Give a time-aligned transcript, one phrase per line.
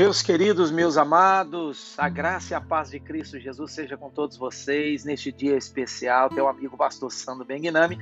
[0.00, 4.34] Meus queridos, meus amados, a graça e a paz de Cristo Jesus seja com todos
[4.34, 6.30] vocês neste dia especial.
[6.30, 7.98] Teu amigo pastor Sandro Benguinami,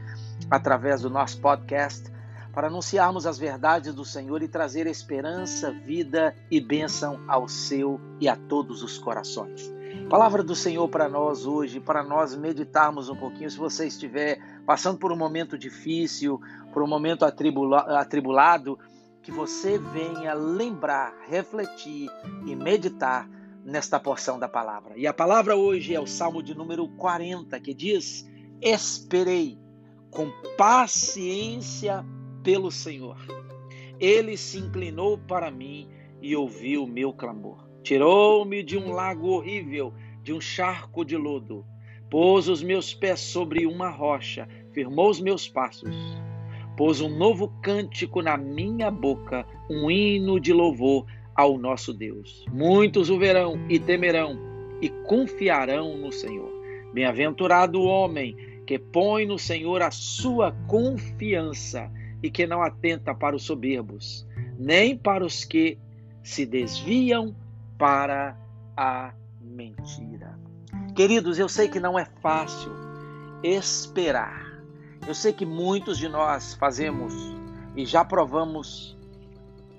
[0.49, 2.05] através do nosso podcast,
[2.55, 8.29] para anunciarmos as verdades do Senhor e trazer esperança, vida e bênção ao seu e
[8.29, 9.69] a todos os corações.
[10.09, 13.51] Palavra do Senhor para nós hoje, para nós meditarmos um pouquinho.
[13.51, 16.41] Se você estiver passando por um momento difícil,
[16.73, 18.79] por um momento atribulado,
[19.23, 22.09] que você venha lembrar, refletir
[22.47, 23.29] e meditar
[23.65, 24.95] nesta porção da palavra.
[24.97, 28.29] E a palavra hoje é o Salmo de número 40, que diz:
[28.61, 29.59] Esperei
[30.11, 32.05] com paciência
[32.43, 33.19] pelo Senhor.
[34.01, 35.89] Ele se inclinou para mim
[36.23, 37.69] e ouviu o meu clamor.
[37.83, 41.65] Tirou-me de um lago horrível, de um charco de lodo.
[42.11, 45.95] Pôs os meus pés sobre uma rocha, firmou os meus passos
[46.79, 51.05] pôs um novo cântico na minha boca, um hino de louvor
[51.35, 52.47] ao nosso Deus.
[52.53, 54.39] Muitos o verão e temerão
[54.81, 56.49] e confiarão no Senhor.
[56.95, 61.91] Bem-aventurado o homem que põe no Senhor a sua confiança
[62.23, 64.25] e que não atenta para os soberbos,
[64.57, 65.77] nem para os que
[66.23, 67.35] se desviam
[67.77, 68.39] para
[68.77, 70.39] a mentira.
[70.95, 72.71] Queridos, eu sei que não é fácil
[73.43, 74.48] esperar
[75.07, 77.15] eu sei que muitos de nós fazemos
[77.77, 78.97] e já provamos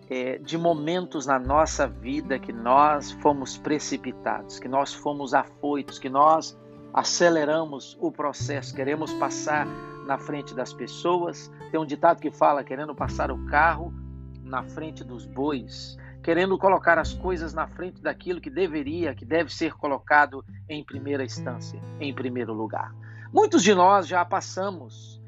[0.09, 6.09] é, de momentos na nossa vida que nós fomos precipitados, que nós fomos afoitos, que
[6.09, 6.57] nós
[6.93, 9.67] aceleramos o processo, queremos passar
[10.05, 11.51] na frente das pessoas.
[11.71, 13.93] Tem um ditado que fala: querendo passar o carro
[14.43, 19.53] na frente dos bois, querendo colocar as coisas na frente daquilo que deveria, que deve
[19.53, 22.91] ser colocado em primeira instância, em primeiro lugar.
[23.31, 25.21] Muitos de nós já passamos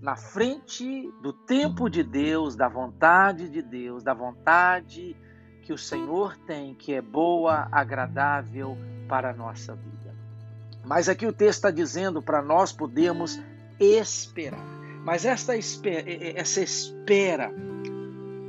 [0.00, 5.16] na frente do tempo de Deus, da vontade de Deus, da vontade
[5.62, 8.76] que o Senhor tem, que é boa, agradável
[9.08, 10.14] para a nossa vida.
[10.84, 13.40] Mas aqui o texto está dizendo para nós podermos
[13.80, 14.64] esperar.
[15.04, 16.04] Mas esta espera,
[16.38, 17.52] essa espera,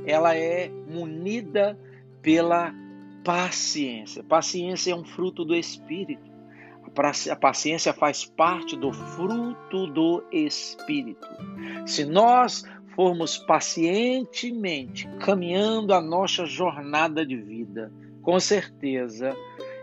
[0.06, 1.78] ela é munida
[2.22, 2.72] pela
[3.24, 4.22] paciência.
[4.22, 6.29] Paciência é um fruto do Espírito.
[7.30, 11.26] A paciência faz parte do fruto do Espírito.
[11.86, 12.64] Se nós
[12.94, 17.92] formos pacientemente caminhando a nossa jornada de vida,
[18.22, 19.34] com certeza,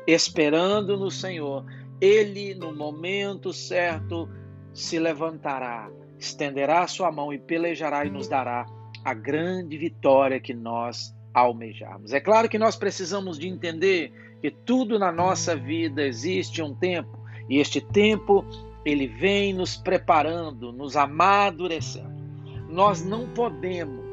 [0.06, 1.66] esperando no Senhor,
[2.00, 4.30] Ele, no momento certo,
[4.74, 5.90] se levantará,
[6.20, 8.66] estenderá a sua mão e pelejará e nos dará
[9.04, 12.14] a grande vitória que nós almejarmos.
[12.14, 14.12] É claro que nós precisamos de entender
[14.42, 17.18] que tudo na nossa vida existe um tempo
[17.50, 18.46] e este tempo
[18.86, 22.16] ele vem nos preparando, nos amadurecendo.
[22.70, 24.08] Nós não podemos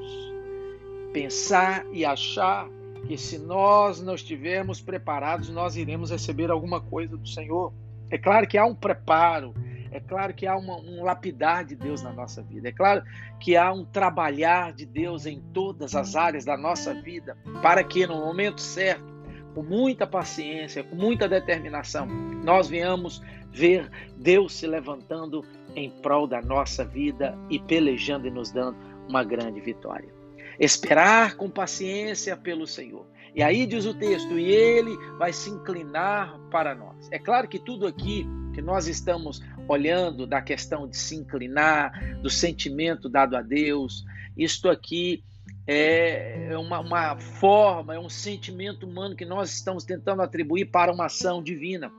[1.12, 2.68] pensar e achar
[3.06, 7.72] que se nós não estivermos preparados, nós iremos receber alguma coisa do Senhor.
[8.10, 9.54] É claro que há um preparo,
[9.94, 13.02] é claro que há uma, um lapidar de Deus na nossa vida, é claro
[13.38, 18.04] que há um trabalhar de Deus em todas as áreas da nossa vida, para que
[18.04, 19.14] no momento certo
[19.54, 23.22] com muita paciência, com muita determinação, nós venhamos
[23.52, 25.44] ver Deus se levantando
[25.76, 28.76] em prol da nossa vida e pelejando e nos dando
[29.08, 30.12] uma grande vitória.
[30.58, 33.06] Esperar com paciência pelo Senhor.
[33.32, 37.08] E aí diz o texto, e ele vai se inclinar para nós.
[37.12, 42.30] É claro que tudo aqui que nós estamos olhando da questão de se inclinar, do
[42.30, 44.04] sentimento dado a Deus,
[44.36, 45.22] isto aqui
[45.66, 50.92] é, é uma, uma forma, é um sentimento humano que nós estamos tentando atribuir para
[50.92, 51.90] uma ação divina.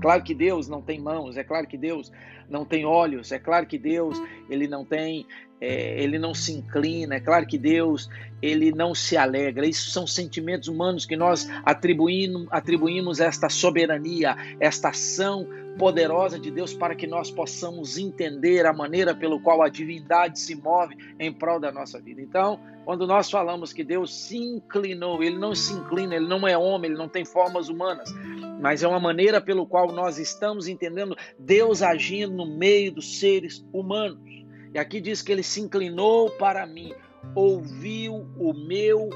[0.00, 2.10] Claro que Deus não tem mãos, é claro que Deus
[2.48, 5.26] não tem olhos, é claro que Deus ele não tem,
[5.64, 8.08] é, ele não se inclina, é claro que Deus
[8.42, 9.66] ele não se alegra.
[9.66, 15.48] Isso são sentimentos humanos que nós atribuímos, atribuímos esta soberania, esta ação
[15.78, 20.54] poderosa de Deus para que nós possamos entender a maneira pelo qual a divindade se
[20.54, 22.20] move em prol da nossa vida.
[22.20, 26.56] Então, quando nós falamos que Deus se inclinou, ele não se inclina, ele não é
[26.56, 28.12] homem, ele não tem formas humanas,
[28.60, 33.66] mas é uma maneira pelo qual nós estamos entendendo Deus agindo no meio dos seres
[33.72, 34.43] humanos.
[34.74, 36.92] E aqui diz que ele se inclinou para mim,
[37.32, 39.08] ouviu o meu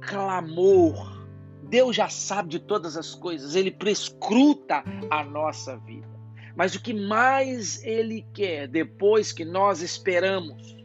[0.00, 1.24] clamor.
[1.62, 6.08] Deus já sabe de todas as coisas, ele prescruta a nossa vida.
[6.56, 10.76] Mas o que mais ele quer depois que nós esperamos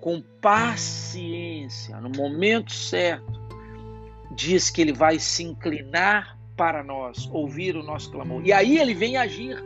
[0.00, 3.40] com paciência, no momento certo,
[4.34, 8.42] diz que ele vai se inclinar para nós, ouvir o nosso clamor.
[8.44, 9.62] E aí ele vem agir.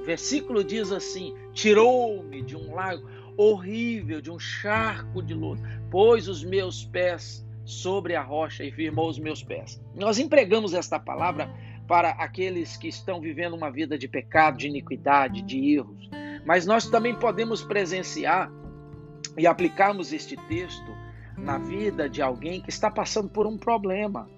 [0.00, 3.08] O versículo diz assim: Tirou-me de um lago
[3.38, 9.08] horrível, de um charco de lodo, pôs os meus pés sobre a rocha e firmou
[9.08, 9.80] os meus pés.
[9.94, 11.48] Nós empregamos esta palavra
[11.86, 16.10] para aqueles que estão vivendo uma vida de pecado, de iniquidade, de erros.
[16.44, 18.50] Mas nós também podemos presenciar
[19.36, 20.90] e aplicarmos este texto
[21.36, 24.28] na vida de alguém que está passando por um problema.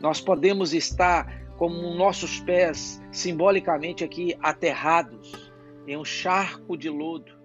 [0.00, 5.52] Nós podemos estar com nossos pés simbolicamente aqui aterrados
[5.86, 7.37] em um charco de lodo.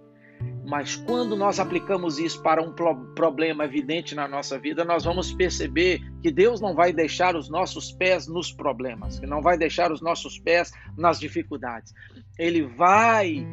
[0.65, 2.73] Mas quando nós aplicamos isso para um
[3.13, 7.91] problema evidente na nossa vida, nós vamos perceber que Deus não vai deixar os nossos
[7.91, 11.93] pés nos problemas, que não vai deixar os nossos pés nas dificuldades.
[12.39, 13.45] Ele vai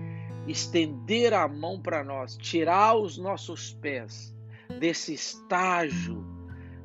[0.46, 4.34] estender a mão para nós, tirar os nossos pés
[4.78, 6.24] desse estágio,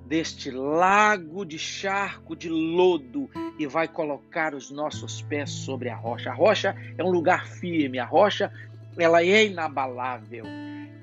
[0.08, 6.30] deste lago de charco de lodo e vai colocar os nossos pés sobre a rocha.
[6.30, 8.52] A rocha é um lugar firme, a rocha
[8.98, 10.46] ela é inabalável.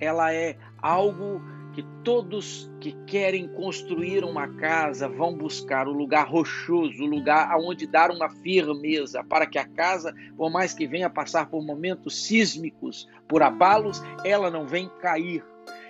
[0.00, 1.41] Ela é algo
[1.73, 7.87] que todos que querem construir uma casa vão buscar o lugar rochoso, o lugar aonde
[7.87, 13.09] dar uma firmeza, para que a casa, por mais que venha passar por momentos sísmicos,
[13.27, 15.44] por abalos, ela não venha cair.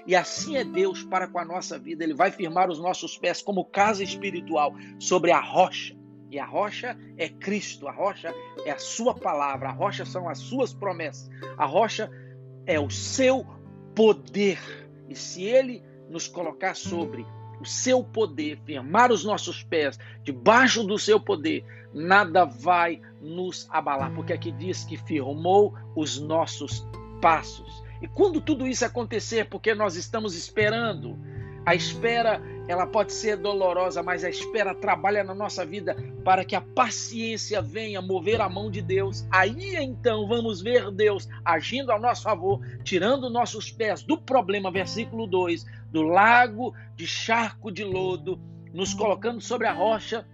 [0.06, 2.04] E assim é Deus para com a nossa vida.
[2.04, 5.96] Ele vai firmar os nossos pés como casa espiritual sobre a rocha.
[6.32, 8.34] E a rocha é Cristo, a rocha
[8.64, 12.10] é a sua palavra, a rocha são as suas promessas, a rocha
[12.64, 13.46] é o seu
[13.94, 14.58] poder.
[15.10, 17.26] E se ele nos colocar sobre
[17.60, 24.14] o seu poder, firmar os nossos pés debaixo do seu poder, nada vai nos abalar,
[24.14, 26.82] porque aqui diz que firmou os nossos
[27.20, 27.84] passos.
[28.00, 31.18] E quando tudo isso acontecer, porque nós estamos esperando,
[31.64, 36.56] a espera, ela pode ser dolorosa, mas a espera trabalha na nossa vida para que
[36.56, 39.26] a paciência venha mover a mão de Deus.
[39.30, 45.26] Aí então vamos ver Deus agindo ao nosso favor, tirando nossos pés do problema, versículo
[45.26, 48.40] 2, do lago de charco de lodo,
[48.72, 50.26] nos colocando sobre a rocha.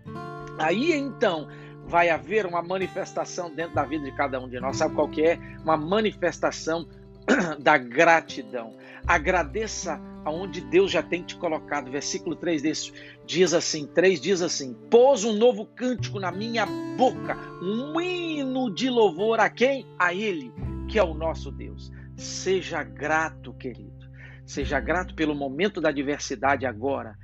[0.58, 1.48] Aí então
[1.84, 4.76] vai haver uma manifestação dentro da vida de cada um de nós.
[4.76, 5.38] Sabe qual que é?
[5.62, 6.86] Uma manifestação
[7.58, 8.74] da gratidão.
[9.06, 11.90] Agradeça aonde Deus já tem te colocado.
[11.90, 12.92] Versículo 3 desse
[13.26, 16.66] diz assim, 3 diz assim: "Pôs um novo cântico na minha
[16.96, 19.86] boca, um hino de louvor a quem?
[19.98, 20.52] A ele,
[20.88, 24.08] que é o nosso Deus." Seja grato, querido.
[24.44, 27.16] Seja grato pelo momento da adversidade agora.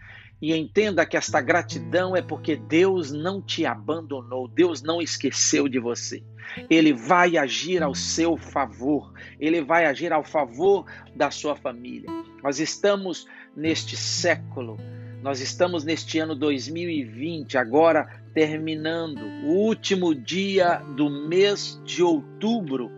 [0.45, 5.79] E entenda que esta gratidão é porque Deus não te abandonou, Deus não esqueceu de
[5.79, 6.23] você.
[6.69, 9.11] Ele vai agir ao seu favor,
[9.41, 10.85] ele vai agir ao favor
[11.17, 12.11] da sua família.
[12.43, 13.27] Nós estamos
[13.57, 14.77] neste século,
[15.23, 22.91] nós estamos neste ano 2020, agora terminando o último dia do mês de outubro.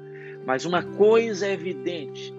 [0.45, 2.35] Mas uma coisa é evidente: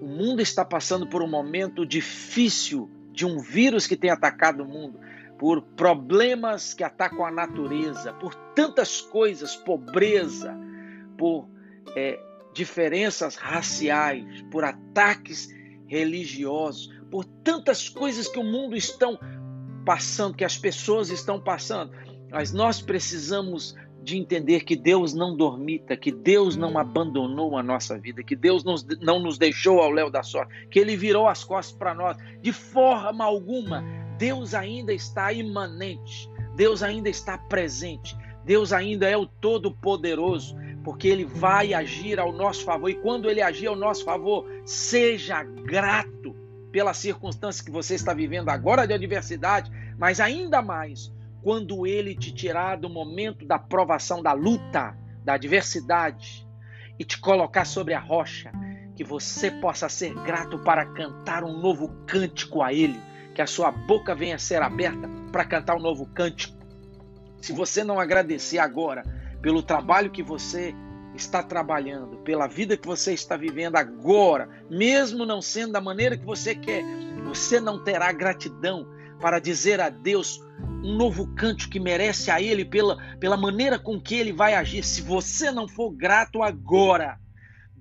[0.00, 4.68] o mundo está passando por um momento difícil de um vírus que tem atacado o
[4.68, 5.00] mundo
[5.38, 10.54] por problemas que atacam a natureza, por tantas coisas, pobreza,
[11.16, 11.48] por
[11.96, 12.20] é,
[12.52, 15.48] diferenças raciais, por ataques
[15.86, 19.18] religiosos, por tantas coisas que o mundo estão
[19.84, 21.92] passando, que as pessoas estão passando.
[22.30, 23.74] Mas nós precisamos
[24.06, 28.62] de entender que Deus não dormita, que Deus não abandonou a nossa vida, que Deus
[29.00, 32.16] não nos deixou ao léu da sorte, que Ele virou as costas para nós.
[32.40, 33.84] De forma alguma,
[34.16, 41.24] Deus ainda está imanente, Deus ainda está presente, Deus ainda é o Todo-Poderoso, porque Ele
[41.24, 42.88] vai agir ao nosso favor.
[42.88, 46.32] E quando Ele agir ao nosso favor, seja grato
[46.70, 51.12] pela circunstância que você está vivendo agora de adversidade, mas ainda mais
[51.46, 56.44] quando Ele te tirar do momento da provação, da luta, da adversidade
[56.98, 58.50] e te colocar sobre a rocha,
[58.96, 63.00] que você possa ser grato para cantar um novo cântico a Ele
[63.32, 66.58] que a sua boca venha a ser aberta para cantar um novo cântico.
[67.40, 69.04] Se você não agradecer agora
[69.40, 70.74] pelo trabalho que você
[71.14, 76.26] está trabalhando, pela vida que você está vivendo agora, mesmo não sendo da maneira que
[76.26, 76.82] você quer,
[77.24, 80.40] você não terá gratidão para dizer a Deus
[80.82, 84.82] um novo cântico que merece a Ele pela, pela maneira com que Ele vai agir.
[84.84, 87.18] Se você não for grato agora,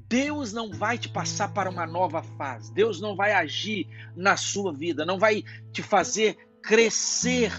[0.07, 2.73] Deus não vai te passar para uma nova fase.
[2.73, 7.51] Deus não vai agir na sua vida, não vai te fazer crescer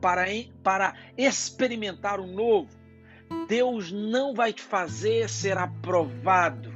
[0.00, 0.26] para,
[0.62, 2.68] para experimentar o novo.
[3.48, 6.72] Deus não vai te fazer ser aprovado.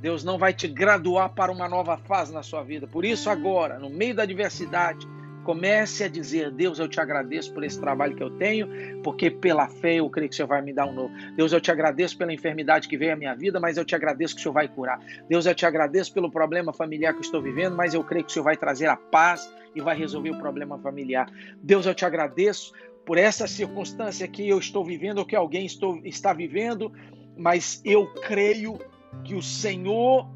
[0.00, 2.86] Deus não vai te graduar para uma nova fase na sua vida.
[2.86, 5.06] Por isso, agora, no meio da adversidade,
[5.44, 8.68] Comece a dizer: Deus, eu te agradeço por esse trabalho que eu tenho,
[9.02, 11.14] porque pela fé eu creio que o Senhor vai me dar um novo.
[11.36, 14.34] Deus, eu te agradeço pela enfermidade que veio à minha vida, mas eu te agradeço
[14.34, 14.98] que o Senhor vai curar.
[15.28, 18.30] Deus, eu te agradeço pelo problema familiar que eu estou vivendo, mas eu creio que
[18.30, 21.30] o Senhor vai trazer a paz e vai resolver o problema familiar.
[21.62, 22.72] Deus, eu te agradeço
[23.04, 26.90] por essa circunstância que eu estou vivendo ou que alguém estou, está vivendo,
[27.36, 28.78] mas eu creio
[29.22, 30.26] que o Senhor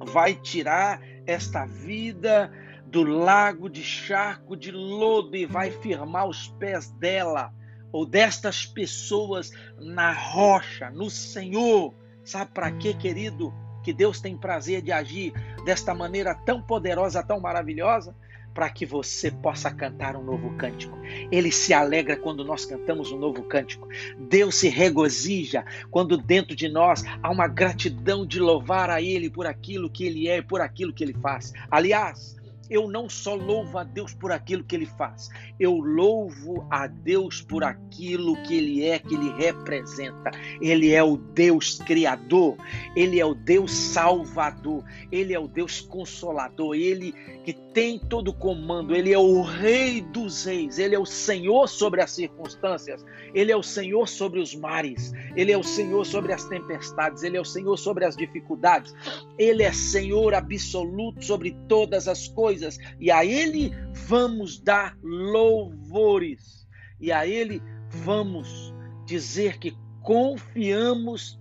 [0.00, 2.50] vai tirar esta vida
[2.90, 7.52] do lago de charco de lodo e vai firmar os pés dela
[7.92, 11.94] ou destas pessoas na rocha, no Senhor.
[12.24, 13.54] Sabe para quê, querido?
[13.84, 15.32] Que Deus tem prazer de agir
[15.64, 18.14] desta maneira tão poderosa, tão maravilhosa?
[18.52, 20.98] Para que você possa cantar um novo cântico.
[21.30, 23.88] Ele se alegra quando nós cantamos um novo cântico.
[24.18, 29.46] Deus se regozija quando dentro de nós há uma gratidão de louvar a Ele por
[29.46, 31.52] aquilo que Ele é e por aquilo que Ele faz.
[31.70, 32.39] Aliás,
[32.70, 37.42] eu não só louvo a Deus por aquilo que ele faz, eu louvo a Deus
[37.42, 40.30] por aquilo que ele é, que ele representa.
[40.60, 42.56] Ele é o Deus criador,
[42.94, 47.12] ele é o Deus salvador, ele é o Deus consolador, ele
[47.44, 51.68] que tem todo o comando, ele é o rei dos reis, ele é o Senhor
[51.68, 56.32] sobre as circunstâncias, ele é o Senhor sobre os mares, ele é o Senhor sobre
[56.32, 58.94] as tempestades, ele é o Senhor sobre as dificuldades,
[59.38, 63.72] ele é Senhor absoluto sobre todas as coisas coisas, e a Ele
[64.06, 66.66] vamos dar louvores,
[67.00, 68.74] e a Ele vamos
[69.06, 71.40] dizer que confiamos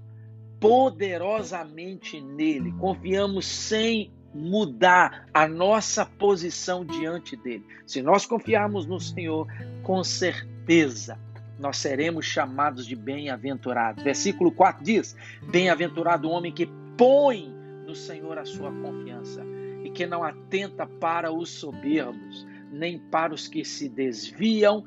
[0.59, 7.65] poderosamente nele, confiamos sem mudar a nossa posição diante dele.
[7.85, 9.47] Se nós confiarmos no Senhor,
[9.83, 11.17] com certeza
[11.57, 14.03] nós seremos chamados de bem-aventurados.
[14.03, 15.15] Versículo 4 diz:
[15.49, 17.53] Bem-aventurado o homem que põe
[17.85, 19.43] no Senhor a sua confiança
[19.89, 24.84] e que não atenta para os soberbos, nem para os que se desviam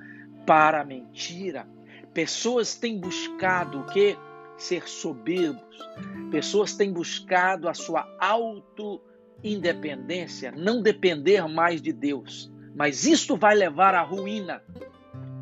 [0.46, 1.66] para a mentira.
[2.14, 4.16] Pessoas têm buscado o que?
[4.56, 5.76] Ser soberbos.
[6.30, 12.48] Pessoas têm buscado a sua auto-independência, não depender mais de Deus.
[12.74, 14.62] Mas isto vai levar à ruína,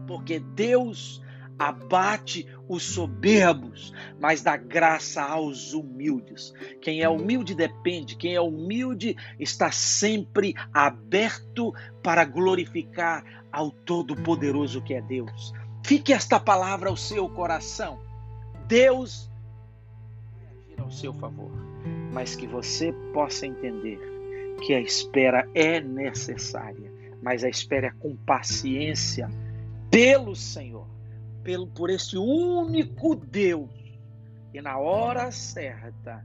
[0.06, 1.22] porque Deus
[1.60, 6.54] abate os soberbos, mas dá graça aos humildes.
[6.80, 14.94] Quem é humilde depende, quem é humilde está sempre aberto para glorificar ao Todo-Poderoso que
[14.94, 15.52] é Deus.
[15.84, 18.00] Fique esta palavra ao seu coração.
[18.66, 19.30] Deus
[20.66, 21.50] agir ao seu favor,
[22.10, 23.98] mas que você possa entender
[24.62, 26.90] que a espera é necessária,
[27.22, 29.28] mas a espera é com paciência
[29.90, 30.99] pelo Senhor
[31.42, 33.70] pelo, por esse único Deus.
[34.52, 36.24] E na hora certa,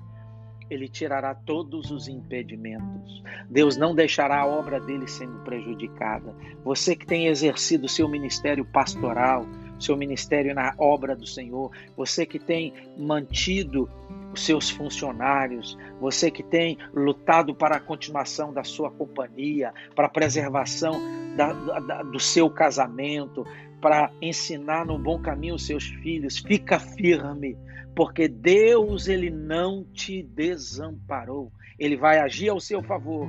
[0.70, 3.24] ele tirará todos os impedimentos.
[3.50, 6.34] Deus não deixará a obra dele sendo prejudicada.
[6.64, 9.46] Você que tem exercido seu ministério pastoral,
[9.80, 13.90] seu ministério na obra do Senhor, você que tem mantido
[14.34, 20.10] os seus funcionários, você que tem lutado para a continuação da sua companhia, para a
[20.10, 20.94] preservação
[21.36, 23.46] da, da, do seu casamento,
[23.82, 26.38] para ensinar no bom caminho os seus filhos.
[26.38, 27.58] Fica firme,
[27.96, 31.52] porque Deus ele não te desamparou.
[31.78, 33.28] Ele vai agir ao seu favor.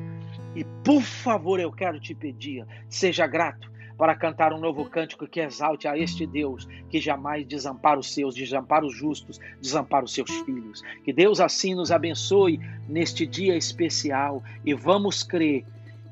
[0.55, 5.41] E por favor, eu quero te pedir, seja grato para cantar um novo cântico que
[5.41, 10.31] exalte a este Deus que jamais desampara os seus, desampara os justos, desampara os seus
[10.43, 10.83] filhos.
[11.05, 15.65] Que Deus assim nos abençoe neste dia especial e vamos crer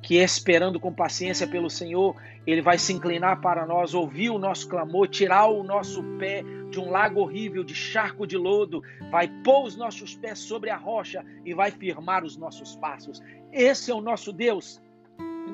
[0.05, 2.15] que esperando com paciência pelo Senhor,
[2.47, 6.79] Ele vai se inclinar para nós, ouvir o nosso clamor, tirar o nosso pé de
[6.79, 11.25] um lago horrível, de charco de lodo, vai pôr os nossos pés sobre a rocha
[11.43, 13.23] e vai firmar os nossos passos.
[13.51, 14.79] Esse é o nosso Deus.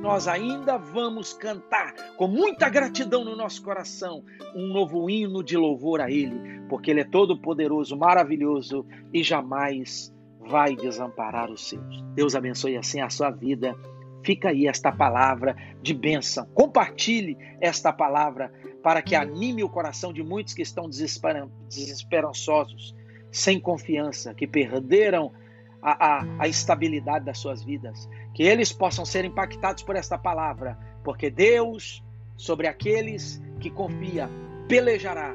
[0.03, 4.25] Nós ainda vamos cantar com muita gratidão no nosso coração
[4.57, 10.13] um novo hino de louvor a Ele, porque Ele é todo poderoso, maravilhoso e jamais
[10.41, 12.03] vai desamparar os seus.
[12.15, 13.77] Deus abençoe assim a sua vida
[14.23, 16.47] Fica aí esta palavra de bênção.
[16.55, 22.95] Compartilhe esta palavra para que anime o coração de muitos que estão desesperançosos,
[23.31, 25.33] sem confiança, que perderam
[25.83, 28.09] a, a, a estabilidade das suas vidas.
[28.35, 32.03] Que eles possam ser impactados por esta palavra, porque Deus,
[32.37, 34.29] sobre aqueles que confia,
[34.69, 35.35] pelejará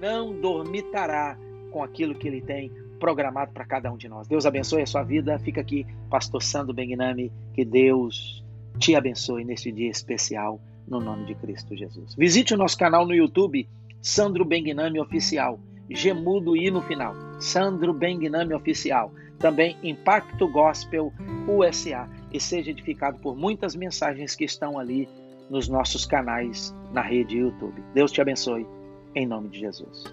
[0.00, 1.38] não dormitará
[1.70, 4.26] com aquilo que ele tem programado para cada um de nós.
[4.26, 5.38] Deus abençoe a sua vida.
[5.38, 7.32] Fica aqui, Pastor Sandro Bengnami.
[7.52, 8.44] Que Deus
[8.78, 12.14] te abençoe neste dia especial, no nome de Cristo Jesus.
[12.14, 13.68] Visite o nosso canal no YouTube,
[14.00, 15.58] Sandro Bengnami Oficial.
[15.88, 17.14] Gemudo e no final.
[17.40, 19.12] Sandro Bengnami Oficial.
[19.38, 21.12] Também Impacto Gospel
[21.46, 22.08] USA.
[22.32, 25.08] E seja edificado por muitas mensagens que estão ali
[25.50, 27.82] nos nossos canais na rede YouTube.
[27.92, 28.66] Deus te abençoe,
[29.14, 30.04] em nome de Jesus.